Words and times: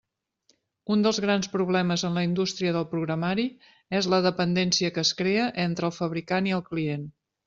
Un 0.93 1.01
dels 1.05 1.17
grans 1.25 1.49
problemes 1.55 2.05
en 2.07 2.15
la 2.19 2.23
indústria 2.27 2.73
del 2.77 2.87
programari 2.93 3.45
és 3.99 4.09
la 4.13 4.21
dependència 4.29 4.91
que 4.97 5.03
es 5.03 5.13
crea 5.21 5.45
entre 5.67 5.91
el 5.91 5.95
fabricant 5.99 6.49
i 6.51 6.57
el 6.59 6.65
client. 6.71 7.05